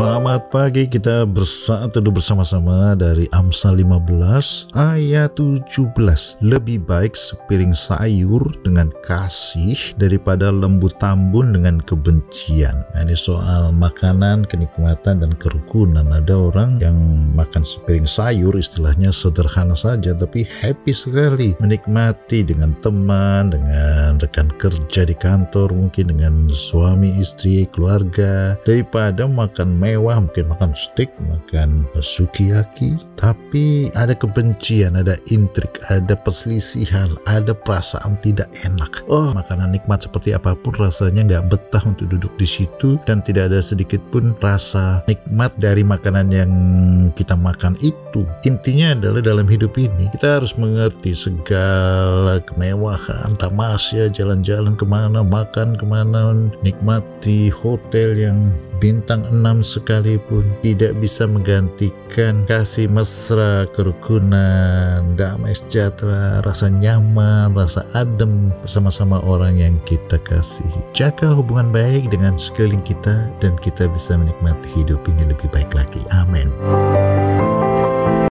[0.00, 5.76] Selamat pagi kita bersatu bersama-sama dari Amsal 15 ayat 17
[6.40, 12.80] Lebih baik sepiring sayur dengan kasih daripada lembu tambun dengan kebencian.
[12.96, 16.08] Nah, Ini soal makanan, kenikmatan, dan kerukunan.
[16.08, 16.96] Ada orang yang
[17.36, 21.52] makan sepiring sayur istilahnya sederhana saja Tapi happy sekali.
[21.60, 28.56] Menikmati dengan teman, dengan rekan kerja di kantor Mungkin dengan suami, istri, keluarga.
[28.64, 37.56] Daripada makan mungkin makan steak, makan sukiyaki, tapi ada kebencian, ada intrik, ada perselisihan, ada
[37.56, 39.02] perasaan tidak enak.
[39.10, 43.50] Oh, makanan nikmat seperti apa pun rasanya nggak betah untuk duduk di situ dan tidak
[43.50, 46.52] ada sedikit pun rasa nikmat dari makanan yang
[47.16, 48.28] kita makan itu.
[48.46, 55.74] Intinya adalah dalam hidup ini kita harus mengerti segala kemewahan, tamasya, jalan-jalan ke mana, makan
[55.74, 58.38] ke mana, nikmati hotel yang
[58.80, 68.50] bintang enam sekalipun tidak bisa menggantikan kasih mesra, kerukunan, damai sejahtera, rasa nyaman, rasa adem
[68.64, 70.80] bersama-sama orang yang kita kasihi.
[70.96, 76.02] Jaga hubungan baik dengan sekeliling kita dan kita bisa menikmati hidup ini lebih baik lagi.
[76.10, 76.49] Amin.